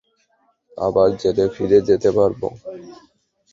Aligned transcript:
আবার 0.77 1.09
জেলে 1.21 1.45
ফিরে 1.55 1.79
যেতে 1.89 2.09
পারব? 2.17 2.41